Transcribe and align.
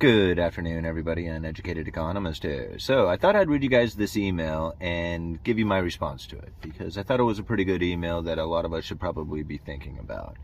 Good 0.00 0.38
afternoon, 0.38 0.86
everybody. 0.86 1.26
Uneducated 1.26 1.86
economist 1.86 2.42
here. 2.42 2.78
So, 2.78 3.06
I 3.06 3.18
thought 3.18 3.36
I'd 3.36 3.50
read 3.50 3.62
you 3.62 3.68
guys 3.68 3.94
this 3.94 4.16
email 4.16 4.74
and 4.80 5.44
give 5.44 5.58
you 5.58 5.66
my 5.66 5.76
response 5.76 6.26
to 6.28 6.38
it 6.38 6.54
because 6.62 6.96
I 6.96 7.02
thought 7.02 7.20
it 7.20 7.24
was 7.24 7.38
a 7.38 7.42
pretty 7.42 7.64
good 7.66 7.82
email 7.82 8.22
that 8.22 8.38
a 8.38 8.46
lot 8.46 8.64
of 8.64 8.72
us 8.72 8.82
should 8.82 8.98
probably 8.98 9.42
be 9.42 9.58
thinking 9.58 9.98
about. 9.98 10.38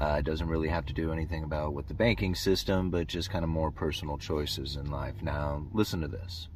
Uh, 0.00 0.16
it 0.18 0.24
doesn't 0.24 0.48
really 0.48 0.66
have 0.66 0.86
to 0.86 0.92
do 0.92 1.12
anything 1.12 1.44
about 1.44 1.72
with 1.72 1.86
the 1.86 1.94
banking 1.94 2.34
system, 2.34 2.90
but 2.90 3.06
just 3.06 3.30
kind 3.30 3.44
of 3.44 3.48
more 3.48 3.70
personal 3.70 4.18
choices 4.18 4.74
in 4.74 4.90
life. 4.90 5.22
Now, 5.22 5.64
listen 5.72 6.00
to 6.00 6.08
this. 6.08 6.48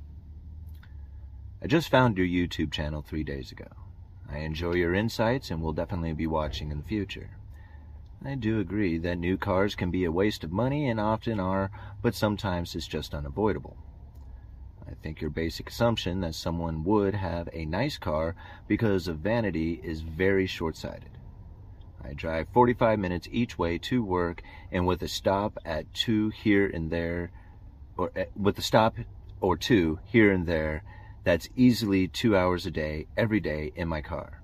I 1.63 1.69
just 1.69 1.89
found 1.89 2.19
your 2.19 2.27
YouTube 2.27 2.73
channel 2.73 3.01
three 3.01 3.23
days 3.23 3.53
ago. 3.53 3.69
I 4.29 4.39
enjoy 4.39 4.73
your 4.73 4.93
insights 4.93 5.53
and 5.53 5.63
will 5.63 5.73
definitely 5.73 6.15
be 6.15 6.27
watching 6.27 6.73
in 6.73 6.79
the 6.79 6.89
future. 6.89 7.31
I 8.23 8.35
do 8.35 8.61
agree 8.61 8.99
that 8.99 9.19
new 9.19 9.39
cars 9.39 9.75
can 9.75 9.91
be 9.91 10.05
a 10.05 10.13
waste 10.13 10.45
of 10.45 10.53
money 10.53 10.89
and 10.91 11.01
often 11.01 11.41
are, 11.41 11.71
but 12.03 12.15
sometimes 12.15 12.75
it's 12.75 12.87
just 12.87 13.15
unavoidable. 13.15 13.79
I 14.87 14.93
think 15.03 15.23
your 15.23 15.31
basic 15.31 15.71
assumption 15.71 16.21
that 16.21 16.35
someone 16.35 16.85
would 16.85 17.15
have 17.15 17.49
a 17.55 17.65
nice 17.65 17.97
car 17.97 18.35
because 18.69 19.09
of 19.09 19.21
vanity 19.21 19.81
is 19.83 20.03
very 20.03 20.47
short 20.47 20.77
sighted. 20.77 21.11
I 22.05 22.13
drive 22.13 22.49
45 22.53 22.99
minutes 22.99 23.29
each 23.31 23.59
way 23.59 23.79
to 23.79 24.03
work 24.03 24.43
and 24.71 24.87
with 24.87 25.01
a 25.03 25.09
stop 25.09 25.59
at 25.65 25.93
two 25.95 26.29
here 26.29 26.67
and 26.67 26.91
there, 26.91 27.31
or 27.97 28.11
eh, 28.15 28.27
with 28.37 28.59
a 28.59 28.63
stop 28.63 28.97
or 29.41 29.57
two 29.57 29.99
here 30.05 30.31
and 30.31 30.47
there, 30.47 30.83
that's 31.25 31.49
easily 31.57 32.07
two 32.07 32.37
hours 32.37 32.67
a 32.67 32.71
day, 32.71 33.07
every 33.17 33.41
day 33.41 33.73
in 33.75 33.89
my 33.89 34.03
car. 34.03 34.40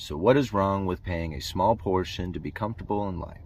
So, 0.00 0.16
what 0.16 0.36
is 0.36 0.52
wrong 0.52 0.86
with 0.86 1.02
paying 1.02 1.34
a 1.34 1.40
small 1.40 1.74
portion 1.74 2.32
to 2.32 2.38
be 2.38 2.52
comfortable 2.52 3.08
in 3.08 3.18
life? 3.18 3.42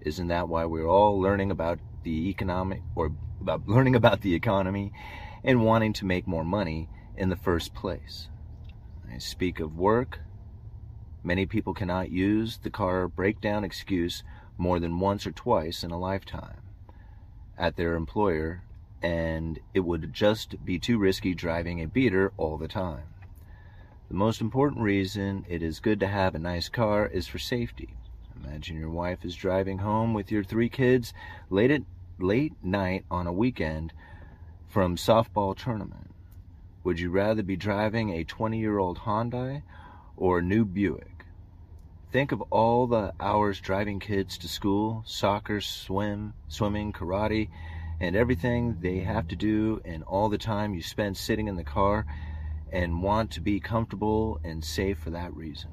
Isn't 0.00 0.28
that 0.28 0.48
why 0.48 0.64
we're 0.64 0.88
all 0.88 1.20
learning 1.20 1.50
about 1.50 1.80
the 2.02 2.30
economic 2.30 2.80
or 2.94 3.12
about 3.42 3.68
learning 3.68 3.94
about 3.94 4.22
the 4.22 4.34
economy 4.34 4.94
and 5.44 5.66
wanting 5.66 5.92
to 5.92 6.06
make 6.06 6.26
more 6.26 6.44
money 6.44 6.88
in 7.14 7.28
the 7.28 7.36
first 7.36 7.74
place? 7.74 8.30
I 9.06 9.18
speak 9.18 9.60
of 9.60 9.76
work. 9.76 10.20
Many 11.22 11.44
people 11.44 11.74
cannot 11.74 12.10
use 12.10 12.56
the 12.56 12.70
car 12.70 13.06
breakdown 13.06 13.62
excuse 13.62 14.24
more 14.56 14.80
than 14.80 14.98
once 14.98 15.26
or 15.26 15.32
twice 15.32 15.84
in 15.84 15.90
a 15.90 15.98
lifetime 15.98 16.62
at 17.58 17.76
their 17.76 17.96
employer, 17.96 18.64
and 19.02 19.60
it 19.74 19.80
would 19.80 20.14
just 20.14 20.64
be 20.64 20.78
too 20.78 20.96
risky 20.96 21.34
driving 21.34 21.82
a 21.82 21.86
beater 21.86 22.32
all 22.38 22.56
the 22.56 22.66
time. 22.66 23.11
The 24.12 24.18
most 24.18 24.42
important 24.42 24.82
reason 24.82 25.46
it 25.48 25.62
is 25.62 25.80
good 25.80 26.00
to 26.00 26.06
have 26.06 26.34
a 26.34 26.38
nice 26.38 26.68
car 26.68 27.06
is 27.06 27.26
for 27.26 27.38
safety. 27.38 27.96
Imagine 28.44 28.78
your 28.78 28.90
wife 28.90 29.24
is 29.24 29.34
driving 29.34 29.78
home 29.78 30.12
with 30.12 30.30
your 30.30 30.44
three 30.44 30.68
kids 30.68 31.14
late 31.48 31.70
at 31.70 31.80
late 32.18 32.52
night 32.62 33.06
on 33.10 33.26
a 33.26 33.32
weekend 33.32 33.94
from 34.68 34.96
softball 34.96 35.56
tournament. 35.56 36.10
Would 36.84 37.00
you 37.00 37.08
rather 37.08 37.42
be 37.42 37.56
driving 37.56 38.10
a 38.10 38.22
20-year-old 38.22 38.98
Hyundai 38.98 39.62
or 40.18 40.40
a 40.40 40.42
new 40.42 40.66
Buick? 40.66 41.24
Think 42.12 42.32
of 42.32 42.42
all 42.50 42.86
the 42.86 43.14
hours 43.18 43.60
driving 43.60 43.98
kids 43.98 44.36
to 44.36 44.46
school, 44.46 45.04
soccer, 45.06 45.62
swim, 45.62 46.34
swimming, 46.48 46.92
karate, 46.92 47.48
and 47.98 48.14
everything 48.14 48.76
they 48.78 48.98
have 48.98 49.28
to 49.28 49.36
do 49.36 49.80
and 49.86 50.02
all 50.02 50.28
the 50.28 50.36
time 50.36 50.74
you 50.74 50.82
spend 50.82 51.16
sitting 51.16 51.48
in 51.48 51.56
the 51.56 51.64
car 51.64 52.04
and 52.72 53.02
want 53.02 53.30
to 53.32 53.40
be 53.40 53.60
comfortable 53.60 54.40
and 54.42 54.64
safe 54.64 54.98
for 54.98 55.10
that 55.10 55.34
reason. 55.36 55.70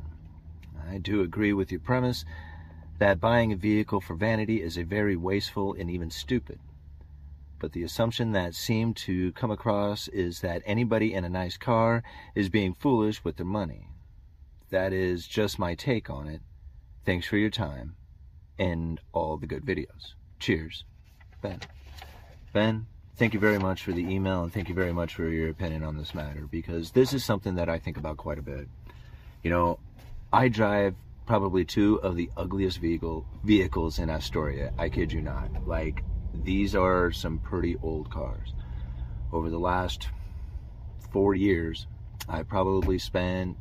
I 0.88 0.97
do 0.97 1.22
agree 1.22 1.53
with 1.53 1.72
your 1.72 1.80
premise 1.80 2.25
that 3.00 3.22
buying 3.22 3.53
a 3.53 3.55
vehicle 3.55 4.02
for 4.02 4.16
vanity 4.16 4.61
is 4.61 4.78
a 4.78 4.83
very 4.83 5.16
wasteful 5.16 5.73
and 5.73 5.89
even 5.89 6.11
stupid. 6.11 6.59
But 7.58 7.72
the 7.72 7.83
assumption 7.83 8.33
that 8.33 8.55
seemed 8.55 8.97
to 8.97 9.31
come 9.33 9.52
across 9.52 10.08
is 10.09 10.42
that 10.42 10.61
anybody 10.66 11.14
in 11.14 11.23
a 11.23 11.30
nice 11.30 11.58
car 11.58 12.03
is 12.36 12.50
being 12.50 12.73
foolish 12.73 13.23
with 13.23 13.37
their 13.37 13.45
money. 13.45 13.87
That 14.70 14.93
is 14.93 15.27
just 15.27 15.60
my 15.60 15.76
take 15.76 16.10
on 16.10 16.27
it. 16.27 16.42
Thanks 17.05 17.27
for 17.27 17.37
your 17.37 17.49
time 17.49 17.95
and 18.58 18.99
all 19.14 19.37
the 19.37 19.48
good 19.48 19.66
videos. 19.66 20.14
Cheers. 20.39 20.83
Ben. 21.42 21.60
Ben, 22.54 22.87
thank 23.19 23.33
you 23.33 23.39
very 23.39 23.59
much 23.59 23.83
for 23.83 23.91
the 23.91 24.02
email 24.02 24.43
and 24.43 24.53
thank 24.53 24.69
you 24.69 24.73
very 24.73 24.93
much 24.93 25.13
for 25.13 25.27
your 25.27 25.49
opinion 25.49 25.83
on 25.83 25.97
this 25.97 26.15
matter 26.15 26.47
because 26.49 26.91
this 26.91 27.11
is 27.11 27.21
something 27.21 27.55
that 27.55 27.67
I 27.67 27.77
think 27.77 27.97
about 27.97 28.15
quite 28.15 28.39
a 28.39 28.41
bit. 28.41 28.69
You 29.43 29.49
know, 29.49 29.80
I 30.31 30.47
drive 30.47 30.95
probably 31.25 31.65
two 31.65 31.99
of 32.02 32.15
the 32.15 32.30
ugliest 32.37 32.80
vehicle 32.80 33.25
vehicles 33.43 33.99
in 33.99 34.09
Astoria. 34.09 34.71
I 34.77 34.87
kid 34.87 35.11
you 35.11 35.21
not. 35.21 35.67
Like 35.67 36.02
these 36.45 36.75
are 36.75 37.11
some 37.11 37.39
pretty 37.39 37.75
old 37.83 38.09
cars. 38.09 38.53
Over 39.33 39.49
the 39.49 39.59
last 39.59 40.07
4 41.11 41.36
years, 41.36 41.87
I 42.30 42.43
probably 42.43 42.99
spent 42.99 43.57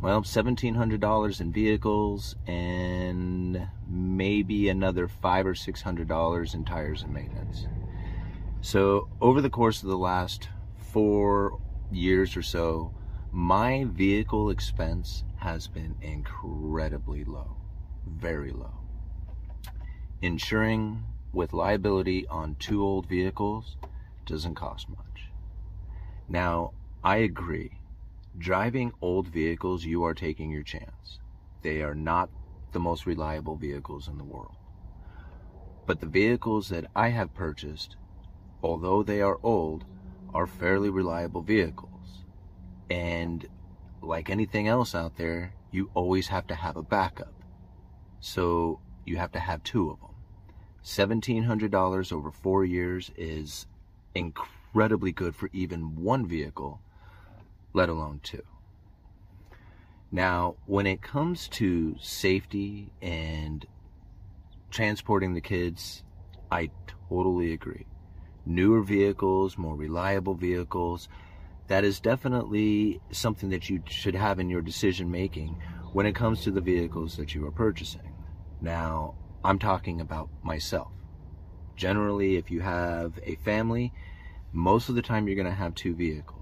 well, 0.00 0.22
$1700 0.22 1.40
in 1.40 1.52
vehicles 1.52 2.34
and 2.48 3.68
maybe 3.88 4.68
another 4.68 5.06
5 5.06 5.46
or 5.46 5.54
$600 5.54 6.54
in 6.54 6.64
tires 6.64 7.04
and 7.04 7.14
maintenance. 7.14 7.66
So, 8.64 9.08
over 9.20 9.40
the 9.40 9.50
course 9.50 9.82
of 9.82 9.88
the 9.88 9.98
last 9.98 10.48
four 10.76 11.58
years 11.90 12.36
or 12.36 12.42
so, 12.42 12.94
my 13.32 13.86
vehicle 13.88 14.50
expense 14.50 15.24
has 15.38 15.66
been 15.66 15.96
incredibly 16.00 17.24
low, 17.24 17.56
very 18.06 18.52
low. 18.52 18.74
Insuring 20.22 21.02
with 21.32 21.52
liability 21.52 22.24
on 22.28 22.54
two 22.54 22.84
old 22.84 23.06
vehicles 23.06 23.76
doesn't 24.26 24.54
cost 24.54 24.88
much. 24.88 25.26
Now, 26.28 26.70
I 27.02 27.16
agree. 27.16 27.80
Driving 28.38 28.92
old 29.02 29.26
vehicles, 29.26 29.84
you 29.84 30.04
are 30.04 30.14
taking 30.14 30.52
your 30.52 30.62
chance. 30.62 31.18
They 31.62 31.82
are 31.82 31.96
not 31.96 32.30
the 32.70 32.80
most 32.80 33.06
reliable 33.06 33.56
vehicles 33.56 34.06
in 34.06 34.18
the 34.18 34.24
world. 34.24 34.54
But 35.84 35.98
the 35.98 36.06
vehicles 36.06 36.68
that 36.68 36.86
I 36.94 37.08
have 37.08 37.34
purchased 37.34 37.96
although 38.62 39.02
they 39.02 39.20
are 39.20 39.38
old, 39.42 39.84
are 40.32 40.46
fairly 40.46 40.88
reliable 40.88 41.42
vehicles. 41.42 42.24
And 42.90 43.46
like 44.00 44.30
anything 44.30 44.68
else 44.68 44.94
out 44.94 45.16
there, 45.16 45.54
you 45.70 45.90
always 45.94 46.28
have 46.28 46.46
to 46.48 46.54
have 46.54 46.76
a 46.76 46.82
backup. 46.82 47.34
So 48.20 48.80
you 49.04 49.16
have 49.16 49.32
to 49.32 49.40
have 49.40 49.62
two 49.62 49.90
of 49.90 50.00
them. 50.00 50.10
$1,700 50.84 52.12
over 52.12 52.30
four 52.30 52.64
years 52.64 53.10
is 53.16 53.66
incredibly 54.14 55.12
good 55.12 55.34
for 55.34 55.48
even 55.52 56.02
one 56.02 56.26
vehicle, 56.26 56.80
let 57.72 57.88
alone 57.88 58.20
two. 58.22 58.42
Now, 60.10 60.56
when 60.66 60.86
it 60.86 61.00
comes 61.00 61.48
to 61.48 61.96
safety 62.00 62.92
and 63.00 63.64
transporting 64.70 65.34
the 65.34 65.40
kids, 65.40 66.02
I 66.50 66.70
totally 67.08 67.52
agree 67.52 67.86
newer 68.46 68.82
vehicles, 68.82 69.56
more 69.58 69.76
reliable 69.76 70.34
vehicles. 70.34 71.08
That 71.68 71.84
is 71.84 72.00
definitely 72.00 73.00
something 73.10 73.50
that 73.50 73.70
you 73.70 73.82
should 73.86 74.14
have 74.14 74.38
in 74.38 74.50
your 74.50 74.62
decision 74.62 75.10
making 75.10 75.56
when 75.92 76.06
it 76.06 76.14
comes 76.14 76.42
to 76.42 76.50
the 76.50 76.60
vehicles 76.60 77.16
that 77.16 77.34
you 77.34 77.46
are 77.46 77.52
purchasing. 77.52 78.14
Now, 78.60 79.14
I'm 79.44 79.58
talking 79.58 80.00
about 80.00 80.28
myself. 80.42 80.92
Generally, 81.76 82.36
if 82.36 82.50
you 82.50 82.60
have 82.60 83.18
a 83.24 83.36
family, 83.36 83.92
most 84.52 84.88
of 84.88 84.94
the 84.94 85.02
time 85.02 85.26
you're 85.26 85.36
going 85.36 85.46
to 85.46 85.52
have 85.52 85.74
two 85.74 85.94
vehicles. 85.94 86.38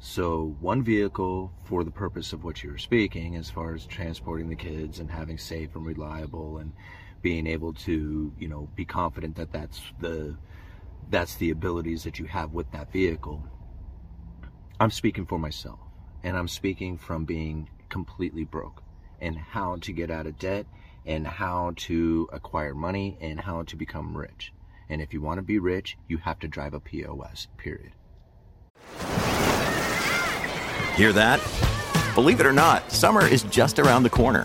So, 0.00 0.56
one 0.60 0.84
vehicle 0.84 1.52
for 1.64 1.82
the 1.82 1.90
purpose 1.90 2.32
of 2.32 2.44
what 2.44 2.62
you're 2.62 2.78
speaking, 2.78 3.34
as 3.34 3.50
far 3.50 3.74
as 3.74 3.84
transporting 3.86 4.48
the 4.48 4.54
kids 4.54 5.00
and 5.00 5.10
having 5.10 5.38
safe 5.38 5.74
and 5.74 5.84
reliable 5.84 6.58
and 6.58 6.72
being 7.20 7.48
able 7.48 7.72
to, 7.72 8.32
you 8.38 8.48
know, 8.48 8.68
be 8.76 8.84
confident 8.84 9.34
that 9.36 9.50
that's 9.50 9.80
the 9.98 10.36
that's 11.10 11.36
the 11.36 11.50
abilities 11.50 12.04
that 12.04 12.18
you 12.18 12.26
have 12.26 12.52
with 12.52 12.70
that 12.72 12.92
vehicle. 12.92 13.42
I'm 14.80 14.90
speaking 14.90 15.26
for 15.26 15.38
myself, 15.38 15.80
and 16.22 16.36
I'm 16.36 16.48
speaking 16.48 16.98
from 16.98 17.24
being 17.24 17.68
completely 17.88 18.44
broke 18.44 18.82
and 19.20 19.36
how 19.36 19.76
to 19.76 19.92
get 19.92 20.10
out 20.10 20.26
of 20.26 20.38
debt 20.38 20.66
and 21.06 21.26
how 21.26 21.72
to 21.76 22.28
acquire 22.32 22.74
money 22.74 23.16
and 23.20 23.40
how 23.40 23.62
to 23.64 23.76
become 23.76 24.16
rich. 24.16 24.52
And 24.88 25.00
if 25.00 25.12
you 25.12 25.20
want 25.20 25.38
to 25.38 25.42
be 25.42 25.58
rich, 25.58 25.96
you 26.06 26.18
have 26.18 26.38
to 26.40 26.48
drive 26.48 26.74
a 26.74 26.80
POS, 26.80 27.48
period. 27.56 27.92
Hear 30.96 31.12
that? 31.12 31.40
Believe 32.14 32.40
it 32.40 32.46
or 32.46 32.52
not, 32.52 32.90
summer 32.90 33.26
is 33.26 33.44
just 33.44 33.78
around 33.78 34.02
the 34.02 34.10
corner. 34.10 34.44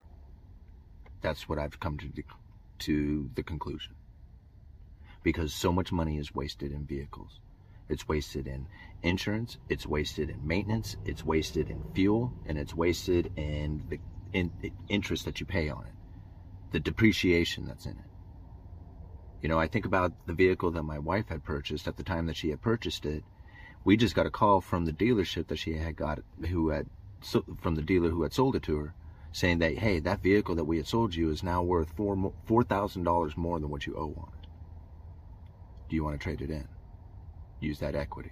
That's 1.21 1.47
what 1.47 1.59
I've 1.59 1.79
come 1.79 1.97
to 1.99 2.09
the, 2.13 2.23
to 2.79 3.29
the 3.35 3.43
conclusion. 3.43 3.95
Because 5.23 5.53
so 5.53 5.71
much 5.71 5.91
money 5.91 6.17
is 6.17 6.33
wasted 6.33 6.71
in 6.71 6.85
vehicles. 6.85 7.39
It's 7.89 8.07
wasted 8.07 8.47
in 8.47 8.67
insurance, 9.03 9.57
it's 9.67 9.85
wasted 9.85 10.29
in 10.29 10.47
maintenance, 10.47 10.95
it's 11.05 11.25
wasted 11.25 11.69
in 11.69 11.83
fuel, 11.93 12.33
and 12.45 12.57
it's 12.57 12.73
wasted 12.73 13.31
in 13.35 13.83
the 13.89 13.99
in, 14.33 14.51
interest 14.87 15.25
that 15.25 15.39
you 15.39 15.45
pay 15.45 15.69
on 15.69 15.85
it, 15.85 15.93
the 16.71 16.79
depreciation 16.79 17.65
that's 17.65 17.85
in 17.85 17.91
it. 17.91 18.05
You 19.41 19.49
know, 19.49 19.59
I 19.59 19.67
think 19.67 19.85
about 19.85 20.13
the 20.25 20.33
vehicle 20.33 20.71
that 20.71 20.83
my 20.83 20.99
wife 20.99 21.27
had 21.27 21.43
purchased 21.43 21.87
at 21.87 21.97
the 21.97 22.03
time 22.03 22.27
that 22.27 22.37
she 22.37 22.49
had 22.49 22.61
purchased 22.61 23.05
it. 23.05 23.23
We 23.83 23.97
just 23.97 24.15
got 24.15 24.27
a 24.27 24.31
call 24.31 24.61
from 24.61 24.85
the 24.85 24.93
dealership 24.93 25.47
that 25.47 25.57
she 25.57 25.73
had 25.73 25.95
got, 25.95 26.19
who 26.47 26.69
had, 26.69 26.85
from 27.59 27.75
the 27.75 27.81
dealer 27.81 28.09
who 28.09 28.23
had 28.23 28.33
sold 28.33 28.55
it 28.55 28.63
to 28.63 28.77
her, 28.77 28.93
saying 29.31 29.59
that, 29.59 29.77
hey, 29.77 29.99
that 29.99 30.21
vehicle 30.21 30.55
that 30.55 30.65
we 30.65 30.77
had 30.77 30.87
sold 30.87 31.15
you 31.15 31.29
is 31.29 31.43
now 31.43 31.63
worth 31.63 31.91
four 31.95 32.15
$4,000 32.15 33.37
more 33.37 33.59
than 33.59 33.69
what 33.69 33.85
you 33.85 33.95
owe 33.95 34.13
on 34.17 34.31
it. 34.41 34.47
Do 35.89 35.95
you 35.95 36.03
want 36.03 36.19
to 36.19 36.23
trade 36.23 36.41
it 36.41 36.49
in? 36.49 36.67
Use 37.59 37.79
that 37.79 37.95
equity. 37.95 38.31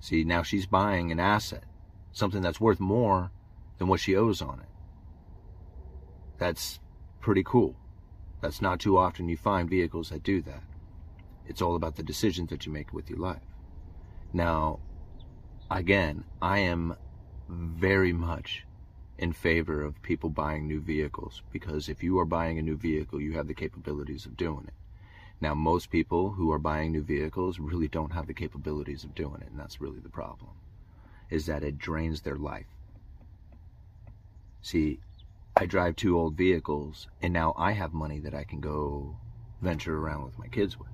See, 0.00 0.24
now 0.24 0.42
she's 0.42 0.66
buying 0.66 1.12
an 1.12 1.20
asset, 1.20 1.64
something 2.12 2.40
that's 2.40 2.60
worth 2.60 2.80
more 2.80 3.30
than 3.78 3.88
what 3.88 4.00
she 4.00 4.16
owes 4.16 4.40
on 4.40 4.60
it. 4.60 4.68
That's 6.38 6.80
pretty 7.20 7.42
cool. 7.44 7.76
That's 8.40 8.62
not 8.62 8.80
too 8.80 8.96
often 8.96 9.28
you 9.28 9.36
find 9.36 9.68
vehicles 9.68 10.08
that 10.08 10.22
do 10.22 10.40
that. 10.42 10.62
It's 11.46 11.60
all 11.60 11.74
about 11.74 11.96
the 11.96 12.02
decisions 12.02 12.48
that 12.50 12.64
you 12.64 12.72
make 12.72 12.92
with 12.92 13.10
your 13.10 13.18
life. 13.18 13.42
Now, 14.32 14.80
again, 15.70 16.24
I 16.40 16.60
am 16.60 16.96
very 17.48 18.12
much 18.12 18.64
in 19.20 19.32
favor 19.34 19.82
of 19.82 20.00
people 20.00 20.30
buying 20.30 20.66
new 20.66 20.80
vehicles 20.80 21.42
because 21.52 21.90
if 21.90 22.02
you 22.02 22.18
are 22.18 22.24
buying 22.24 22.58
a 22.58 22.62
new 22.62 22.76
vehicle, 22.76 23.20
you 23.20 23.34
have 23.34 23.46
the 23.46 23.54
capabilities 23.54 24.24
of 24.24 24.34
doing 24.34 24.64
it. 24.66 24.72
Now, 25.42 25.54
most 25.54 25.90
people 25.90 26.30
who 26.30 26.50
are 26.52 26.58
buying 26.58 26.92
new 26.92 27.02
vehicles 27.02 27.58
really 27.58 27.86
don't 27.86 28.12
have 28.12 28.26
the 28.26 28.34
capabilities 28.34 29.04
of 29.04 29.14
doing 29.14 29.42
it, 29.42 29.50
and 29.50 29.60
that's 29.60 29.80
really 29.80 30.00
the 30.00 30.08
problem, 30.08 30.52
is 31.28 31.44
that 31.46 31.62
it 31.62 31.78
drains 31.78 32.22
their 32.22 32.36
life. 32.36 32.66
See, 34.62 35.00
I 35.54 35.66
drive 35.66 35.96
two 35.96 36.18
old 36.18 36.34
vehicles, 36.34 37.06
and 37.20 37.32
now 37.34 37.54
I 37.58 37.72
have 37.72 37.92
money 37.92 38.20
that 38.20 38.34
I 38.34 38.44
can 38.44 38.60
go 38.60 39.16
venture 39.60 39.98
around 39.98 40.24
with 40.24 40.38
my 40.38 40.48
kids 40.48 40.78
with. 40.78 40.88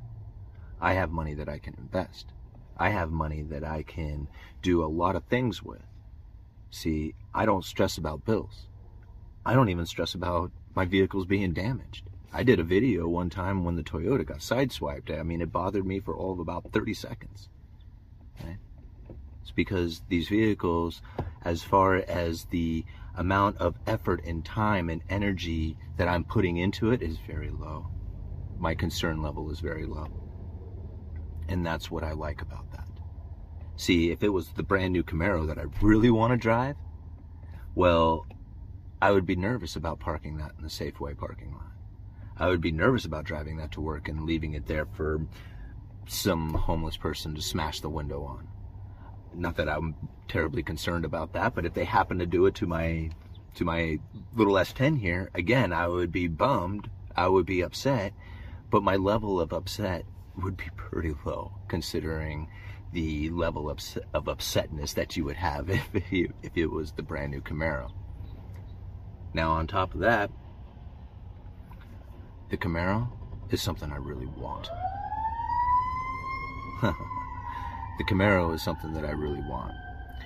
I 0.80 0.94
have 0.94 1.12
money 1.12 1.34
that 1.34 1.48
I 1.48 1.58
can 1.58 1.74
invest. 1.78 2.32
I 2.76 2.90
have 2.90 3.10
money 3.10 3.42
that 3.42 3.62
I 3.62 3.84
can 3.84 4.26
do 4.62 4.84
a 4.84 4.86
lot 4.86 5.14
of 5.14 5.24
things 5.24 5.62
with. 5.62 5.82
See, 6.70 7.14
I 7.34 7.46
don't 7.46 7.64
stress 7.64 7.98
about 7.98 8.24
bills. 8.24 8.66
I 9.44 9.54
don't 9.54 9.68
even 9.68 9.86
stress 9.86 10.14
about 10.14 10.50
my 10.74 10.84
vehicles 10.84 11.26
being 11.26 11.52
damaged. 11.52 12.08
I 12.32 12.42
did 12.42 12.60
a 12.60 12.64
video 12.64 13.08
one 13.08 13.30
time 13.30 13.64
when 13.64 13.76
the 13.76 13.82
Toyota 13.82 14.26
got 14.26 14.38
sideswiped. 14.38 15.16
I 15.16 15.22
mean, 15.22 15.40
it 15.40 15.52
bothered 15.52 15.86
me 15.86 16.00
for 16.00 16.14
all 16.14 16.32
of 16.32 16.38
about 16.38 16.72
30 16.72 16.92
seconds. 16.94 17.48
It's 19.40 19.52
because 19.52 20.02
these 20.08 20.28
vehicles, 20.28 21.00
as 21.44 21.62
far 21.62 21.94
as 21.94 22.46
the 22.46 22.84
amount 23.14 23.58
of 23.58 23.78
effort 23.86 24.24
and 24.24 24.44
time 24.44 24.90
and 24.90 25.02
energy 25.08 25.76
that 25.98 26.08
I'm 26.08 26.24
putting 26.24 26.56
into 26.56 26.90
it, 26.90 27.00
is 27.00 27.16
very 27.18 27.50
low. 27.50 27.86
My 28.58 28.74
concern 28.74 29.22
level 29.22 29.48
is 29.52 29.60
very 29.60 29.86
low. 29.86 30.08
And 31.48 31.64
that's 31.64 31.92
what 31.92 32.02
I 32.02 32.10
like 32.10 32.42
about 32.42 32.72
that. 32.72 32.85
See, 33.76 34.10
if 34.10 34.22
it 34.22 34.30
was 34.30 34.48
the 34.48 34.62
brand 34.62 34.92
new 34.92 35.02
Camaro 35.02 35.46
that 35.46 35.58
I 35.58 35.64
really 35.82 36.10
want 36.10 36.32
to 36.32 36.36
drive, 36.36 36.76
well, 37.74 38.26
I 39.02 39.12
would 39.12 39.26
be 39.26 39.36
nervous 39.36 39.76
about 39.76 40.00
parking 40.00 40.38
that 40.38 40.52
in 40.56 40.62
the 40.62 40.70
Safeway 40.70 41.16
parking 41.16 41.52
lot. 41.52 41.72
I 42.38 42.48
would 42.48 42.60
be 42.60 42.72
nervous 42.72 43.04
about 43.04 43.24
driving 43.24 43.58
that 43.58 43.72
to 43.72 43.80
work 43.80 44.08
and 44.08 44.24
leaving 44.24 44.54
it 44.54 44.66
there 44.66 44.86
for 44.86 45.20
some 46.06 46.54
homeless 46.54 46.96
person 46.96 47.34
to 47.34 47.42
smash 47.42 47.80
the 47.80 47.90
window 47.90 48.24
on. 48.24 48.48
Not 49.34 49.56
that 49.56 49.68
I'm 49.68 49.94
terribly 50.28 50.62
concerned 50.62 51.04
about 51.04 51.34
that, 51.34 51.54
but 51.54 51.66
if 51.66 51.74
they 51.74 51.84
happen 51.84 52.18
to 52.18 52.26
do 52.26 52.46
it 52.46 52.54
to 52.56 52.66
my 52.66 53.10
to 53.54 53.64
my 53.64 53.98
little 54.34 54.54
S10 54.54 54.98
here, 54.98 55.30
again, 55.34 55.72
I 55.72 55.88
would 55.88 56.12
be 56.12 56.28
bummed. 56.28 56.90
I 57.16 57.28
would 57.28 57.46
be 57.46 57.62
upset, 57.62 58.12
but 58.70 58.82
my 58.82 58.96
level 58.96 59.40
of 59.40 59.52
upset 59.52 60.04
would 60.36 60.56
be 60.58 60.68
pretty 60.76 61.14
low 61.24 61.52
considering 61.66 62.48
the 62.92 63.30
level 63.30 63.68
of, 63.68 63.78
of 64.14 64.24
upsetness 64.24 64.94
that 64.94 65.16
you 65.16 65.24
would 65.24 65.36
have 65.36 65.68
if, 65.70 65.88
if 65.92 66.56
it 66.56 66.66
was 66.66 66.92
the 66.92 67.02
brand 67.02 67.32
new 67.32 67.40
Camaro. 67.40 67.90
Now, 69.34 69.52
on 69.52 69.66
top 69.66 69.94
of 69.94 70.00
that, 70.00 70.30
the 72.48 72.56
Camaro 72.56 73.08
is 73.50 73.60
something 73.60 73.92
I 73.92 73.96
really 73.96 74.26
want. 74.26 74.68
the 76.82 78.04
Camaro 78.04 78.54
is 78.54 78.62
something 78.62 78.92
that 78.94 79.04
I 79.04 79.10
really 79.10 79.42
want. 79.42 79.74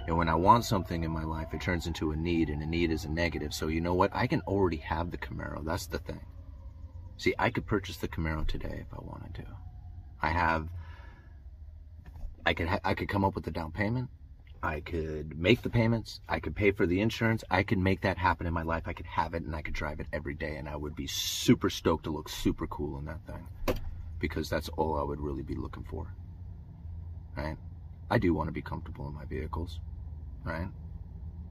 And 0.06 0.16
when 0.16 0.28
I 0.28 0.34
want 0.34 0.64
something 0.64 1.04
in 1.04 1.10
my 1.10 1.24
life, 1.24 1.48
it 1.52 1.60
turns 1.60 1.86
into 1.86 2.10
a 2.10 2.16
need, 2.16 2.50
and 2.50 2.62
a 2.62 2.66
need 2.66 2.90
is 2.90 3.04
a 3.04 3.10
negative. 3.10 3.54
So, 3.54 3.68
you 3.68 3.80
know 3.80 3.94
what? 3.94 4.10
I 4.14 4.26
can 4.26 4.40
already 4.42 4.78
have 4.78 5.10
the 5.10 5.18
Camaro. 5.18 5.64
That's 5.64 5.86
the 5.86 5.98
thing. 5.98 6.20
See, 7.16 7.34
I 7.38 7.50
could 7.50 7.66
purchase 7.66 7.98
the 7.98 8.08
Camaro 8.08 8.46
today 8.46 8.78
if 8.80 8.92
I 8.92 9.02
wanted 9.02 9.34
to. 9.36 9.44
I 10.22 10.30
have 10.30 10.68
I 12.46 12.54
could 12.54 12.68
ha- 12.68 12.80
I 12.84 12.94
could 12.94 13.08
come 13.08 13.24
up 13.24 13.34
with 13.34 13.44
the 13.44 13.50
down 13.50 13.72
payment. 13.72 14.08
I 14.62 14.80
could 14.80 15.38
make 15.38 15.62
the 15.62 15.70
payments. 15.70 16.20
I 16.28 16.38
could 16.38 16.54
pay 16.54 16.70
for 16.70 16.86
the 16.86 17.00
insurance. 17.00 17.42
I 17.50 17.62
could 17.62 17.78
make 17.78 18.02
that 18.02 18.18
happen 18.18 18.46
in 18.46 18.52
my 18.52 18.62
life. 18.62 18.82
I 18.86 18.92
could 18.92 19.06
have 19.06 19.32
it 19.32 19.42
and 19.42 19.56
I 19.56 19.62
could 19.62 19.72
drive 19.72 20.00
it 20.00 20.06
every 20.12 20.34
day 20.34 20.56
and 20.56 20.68
I 20.68 20.76
would 20.76 20.94
be 20.94 21.06
super 21.06 21.70
stoked 21.70 22.04
to 22.04 22.10
look 22.10 22.28
super 22.28 22.66
cool 22.66 22.98
in 22.98 23.06
that 23.06 23.20
thing 23.26 23.78
because 24.18 24.50
that's 24.50 24.68
all 24.70 24.98
I 24.98 25.02
would 25.02 25.20
really 25.20 25.42
be 25.42 25.54
looking 25.54 25.84
for. 25.84 26.12
Right? 27.36 27.56
I 28.10 28.18
do 28.18 28.34
want 28.34 28.48
to 28.48 28.52
be 28.52 28.60
comfortable 28.60 29.08
in 29.08 29.14
my 29.14 29.24
vehicles. 29.24 29.80
Right? 30.44 30.68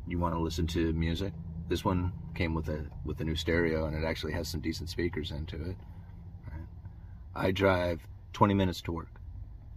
You 0.08 0.20
want 0.20 0.36
to 0.36 0.40
listen 0.40 0.68
to 0.68 0.94
music? 0.94 1.34
This 1.68 1.84
one 1.84 2.12
came 2.36 2.54
with 2.54 2.70
a 2.70 2.86
with 3.06 3.20
a 3.22 3.24
new 3.24 3.36
stereo 3.36 3.86
and 3.86 3.96
it 3.96 4.06
actually 4.06 4.34
has 4.34 4.48
some 4.48 4.62
decent 4.62 4.90
speakers 4.90 5.32
into 5.32 5.56
it. 5.56 5.78
Right? 6.52 6.68
I 7.36 7.52
drive 7.52 8.02
20 8.34 8.54
minutes 8.54 8.82
to 8.82 8.92
work. 8.92 9.19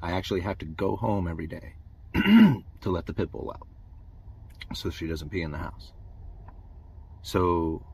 I 0.02 0.12
actually 0.12 0.40
have 0.40 0.59
to 0.59 0.66
go 0.66 0.97
home 0.97 1.28
every 1.28 1.47
day 1.47 1.75
to 2.14 2.90
let 2.90 3.06
the 3.06 3.14
pit 3.14 3.30
bull 3.30 3.54
out 3.54 3.66
so 4.75 4.90
she 4.90 5.06
doesn't 5.06 5.30
pee 5.30 5.42
in 5.42 5.50
the 5.50 5.59
house. 5.59 5.92
So 7.23 7.85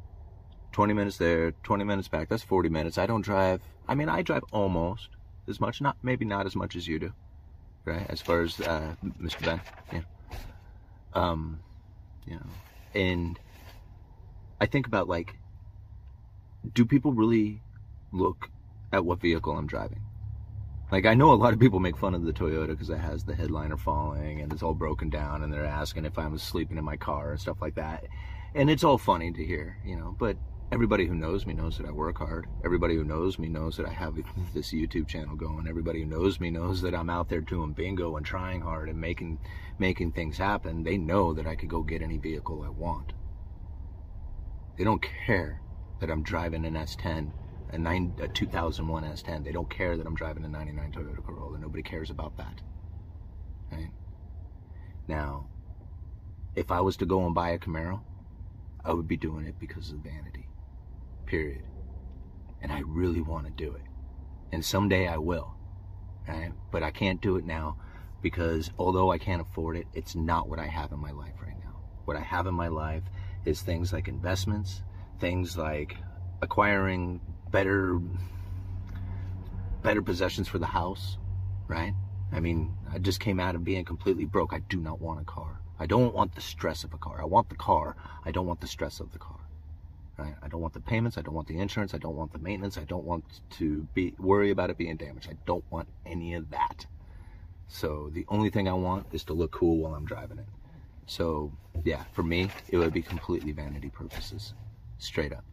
20 0.72 0.94
minutes 0.94 1.18
there, 1.18 1.52
20 1.62 1.84
minutes 1.84 2.08
back, 2.08 2.28
that's 2.28 2.42
40 2.42 2.68
minutes. 2.68 2.98
I 2.98 3.06
don't 3.06 3.20
drive, 3.20 3.60
I 3.86 3.94
mean, 3.94 4.08
I 4.08 4.22
drive 4.22 4.44
almost 4.52 5.08
as 5.46 5.60
much, 5.60 5.80
not 5.80 5.96
maybe 6.02 6.24
not 6.24 6.46
as 6.46 6.56
much 6.56 6.76
as 6.76 6.86
you 6.86 6.98
do, 6.98 7.12
right? 7.84 8.06
As 8.08 8.20
far 8.20 8.42
as 8.42 8.60
uh, 8.60 8.94
Mr. 9.20 9.44
Ben, 9.44 9.60
yeah. 9.92 10.00
Um, 11.14 11.60
you 12.26 12.34
know, 12.34 12.46
and 12.94 13.38
I 14.60 14.66
think 14.66 14.86
about 14.86 15.08
like, 15.08 15.36
do 16.74 16.84
people 16.84 17.12
really 17.12 17.60
look 18.12 18.50
at 18.92 19.04
what 19.04 19.20
vehicle 19.20 19.56
I'm 19.56 19.66
driving? 19.66 20.02
Like 20.90 21.04
I 21.04 21.14
know 21.14 21.32
a 21.32 21.34
lot 21.34 21.52
of 21.52 21.60
people 21.60 21.80
make 21.80 21.98
fun 21.98 22.14
of 22.14 22.24
the 22.24 22.32
Toyota 22.32 22.68
because 22.68 22.88
it 22.88 22.98
has 22.98 23.22
the 23.22 23.34
headliner 23.34 23.76
falling 23.76 24.40
and 24.40 24.50
it's 24.52 24.62
all 24.62 24.74
broken 24.74 25.10
down, 25.10 25.42
and 25.42 25.52
they're 25.52 25.66
asking 25.66 26.06
if 26.06 26.18
I 26.18 26.26
was 26.28 26.42
sleeping 26.42 26.78
in 26.78 26.84
my 26.84 26.96
car 26.96 27.32
and 27.32 27.40
stuff 27.40 27.60
like 27.60 27.74
that. 27.74 28.04
And 28.54 28.70
it's 28.70 28.84
all 28.84 28.96
funny 28.96 29.30
to 29.32 29.44
hear, 29.44 29.76
you 29.84 29.96
know. 29.96 30.16
But 30.18 30.38
everybody 30.72 31.06
who 31.06 31.14
knows 31.14 31.44
me 31.44 31.52
knows 31.52 31.76
that 31.76 31.86
I 31.86 31.90
work 31.90 32.18
hard. 32.18 32.46
Everybody 32.64 32.94
who 32.94 33.04
knows 33.04 33.38
me 33.38 33.48
knows 33.48 33.76
that 33.76 33.84
I 33.84 33.92
have 33.92 34.16
this 34.54 34.72
YouTube 34.72 35.08
channel 35.08 35.36
going. 35.36 35.68
Everybody 35.68 36.00
who 36.00 36.06
knows 36.06 36.40
me 36.40 36.50
knows 36.50 36.80
that 36.80 36.94
I'm 36.94 37.10
out 37.10 37.28
there 37.28 37.42
doing 37.42 37.72
bingo 37.72 38.16
and 38.16 38.24
trying 38.24 38.62
hard 38.62 38.88
and 38.88 38.98
making 38.98 39.40
making 39.78 40.12
things 40.12 40.38
happen. 40.38 40.84
They 40.84 40.96
know 40.96 41.34
that 41.34 41.46
I 41.46 41.54
could 41.54 41.68
go 41.68 41.82
get 41.82 42.00
any 42.00 42.16
vehicle 42.16 42.62
I 42.62 42.70
want. 42.70 43.12
They 44.78 44.84
don't 44.84 45.04
care 45.26 45.60
that 46.00 46.10
I'm 46.10 46.22
driving 46.22 46.64
an 46.64 46.74
S10 46.74 47.32
a, 47.70 47.78
nine, 47.78 48.14
a 48.20 48.28
2001 48.28 49.04
S10. 49.04 49.44
They 49.44 49.52
don't 49.52 49.68
care 49.68 49.96
that 49.96 50.06
I'm 50.06 50.14
driving 50.14 50.44
a 50.44 50.48
99 50.48 50.92
Toyota 50.92 51.24
Corolla. 51.24 51.58
Nobody 51.58 51.82
cares 51.82 52.10
about 52.10 52.36
that. 52.38 52.60
Right? 53.70 53.90
Now, 55.06 55.48
if 56.56 56.70
I 56.70 56.80
was 56.80 56.96
to 56.98 57.06
go 57.06 57.24
and 57.24 57.34
buy 57.34 57.50
a 57.50 57.58
Camaro, 57.58 58.00
I 58.84 58.92
would 58.92 59.08
be 59.08 59.16
doing 59.16 59.46
it 59.46 59.58
because 59.58 59.90
of 59.90 59.98
vanity. 59.98 60.48
Period. 61.26 61.62
And 62.62 62.72
I 62.72 62.80
really 62.80 63.20
want 63.20 63.46
to 63.46 63.52
do 63.52 63.74
it. 63.74 63.82
And 64.50 64.64
someday 64.64 65.06
I 65.06 65.18
will. 65.18 65.54
Right? 66.26 66.52
But 66.70 66.82
I 66.82 66.90
can't 66.90 67.20
do 67.20 67.36
it 67.36 67.44
now 67.44 67.76
because 68.22 68.70
although 68.78 69.12
I 69.12 69.18
can't 69.18 69.42
afford 69.42 69.76
it, 69.76 69.86
it's 69.94 70.14
not 70.14 70.48
what 70.48 70.58
I 70.58 70.66
have 70.66 70.92
in 70.92 70.98
my 70.98 71.12
life 71.12 71.34
right 71.40 71.58
now. 71.62 71.80
What 72.04 72.16
I 72.16 72.22
have 72.22 72.46
in 72.46 72.54
my 72.54 72.68
life 72.68 73.04
is 73.44 73.62
things 73.62 73.92
like 73.92 74.08
investments, 74.08 74.82
things 75.20 75.56
like 75.56 75.96
acquiring 76.42 77.20
better 77.50 78.00
better 79.82 80.02
possessions 80.02 80.48
for 80.48 80.58
the 80.58 80.66
house, 80.66 81.18
right? 81.66 81.94
I 82.32 82.40
mean, 82.40 82.74
I 82.92 82.98
just 82.98 83.20
came 83.20 83.40
out 83.40 83.54
of 83.54 83.64
being 83.64 83.84
completely 83.84 84.24
broke. 84.24 84.52
I 84.52 84.58
do 84.58 84.78
not 84.78 85.00
want 85.00 85.20
a 85.20 85.24
car. 85.24 85.60
I 85.78 85.86
don't 85.86 86.14
want 86.14 86.34
the 86.34 86.40
stress 86.40 86.84
of 86.84 86.92
a 86.92 86.98
car. 86.98 87.22
I 87.22 87.24
want 87.24 87.48
the 87.48 87.54
car. 87.54 87.96
I 88.24 88.32
don't 88.32 88.46
want 88.46 88.60
the 88.60 88.66
stress 88.66 89.00
of 89.00 89.12
the 89.12 89.18
car. 89.18 89.38
Right? 90.18 90.34
I 90.42 90.48
don't 90.48 90.60
want 90.60 90.74
the 90.74 90.80
payments. 90.80 91.16
I 91.16 91.22
don't 91.22 91.34
want 91.34 91.46
the 91.46 91.58
insurance. 91.58 91.94
I 91.94 91.98
don't 91.98 92.16
want 92.16 92.32
the 92.32 92.40
maintenance. 92.40 92.76
I 92.76 92.84
don't 92.84 93.04
want 93.04 93.24
to 93.50 93.86
be 93.94 94.14
worry 94.18 94.50
about 94.50 94.68
it 94.68 94.76
being 94.76 94.96
damaged. 94.96 95.28
I 95.30 95.36
don't 95.46 95.64
want 95.70 95.88
any 96.04 96.34
of 96.34 96.50
that. 96.50 96.86
So 97.68 98.10
the 98.12 98.26
only 98.28 98.50
thing 98.50 98.68
I 98.68 98.72
want 98.72 99.06
is 99.12 99.22
to 99.24 99.32
look 99.32 99.52
cool 99.52 99.78
while 99.78 99.94
I'm 99.94 100.06
driving 100.06 100.38
it. 100.38 100.46
So 101.06 101.52
yeah, 101.84 102.02
for 102.12 102.24
me, 102.24 102.50
it 102.68 102.78
would 102.78 102.92
be 102.92 103.02
completely 103.02 103.52
vanity 103.52 103.90
purposes, 103.90 104.54
straight 104.98 105.32
up 105.32 105.44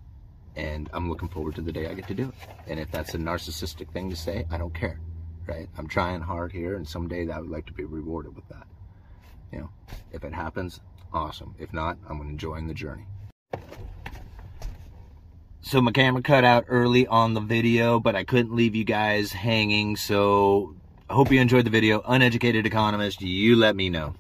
and 0.55 0.89
I'm 0.93 1.09
looking 1.09 1.29
forward 1.29 1.55
to 1.55 1.61
the 1.61 1.71
day 1.71 1.87
I 1.87 1.93
get 1.93 2.07
to 2.07 2.13
do 2.13 2.29
it. 2.29 2.49
And 2.67 2.79
if 2.79 2.91
that's 2.91 3.13
a 3.13 3.17
narcissistic 3.17 3.91
thing 3.91 4.09
to 4.09 4.15
say, 4.15 4.45
I 4.51 4.57
don't 4.57 4.73
care, 4.73 4.99
right? 5.47 5.67
I'm 5.77 5.87
trying 5.87 6.21
hard 6.21 6.51
here, 6.51 6.75
and 6.75 6.87
someday 6.87 7.29
I 7.29 7.39
would 7.39 7.49
like 7.49 7.65
to 7.67 7.73
be 7.73 7.83
rewarded 7.83 8.35
with 8.35 8.47
that. 8.49 8.67
You 9.51 9.59
know, 9.59 9.69
if 10.11 10.23
it 10.23 10.33
happens, 10.33 10.79
awesome. 11.13 11.55
If 11.59 11.73
not, 11.73 11.97
I'm 12.09 12.21
enjoying 12.21 12.67
the 12.67 12.73
journey. 12.73 13.05
So 15.61 15.81
my 15.81 15.91
camera 15.91 16.21
cut 16.21 16.43
out 16.43 16.65
early 16.67 17.07
on 17.07 17.33
the 17.33 17.41
video, 17.41 17.99
but 17.99 18.15
I 18.15 18.23
couldn't 18.23 18.55
leave 18.55 18.75
you 18.75 18.83
guys 18.83 19.31
hanging. 19.31 19.95
So 19.95 20.75
I 21.09 21.13
hope 21.13 21.31
you 21.31 21.41
enjoyed 21.41 21.65
the 21.65 21.71
video. 21.71 22.03
Uneducated 22.05 22.67
economist, 22.67 23.21
you 23.21 23.55
let 23.55 23.75
me 23.75 23.89
know. 23.89 24.13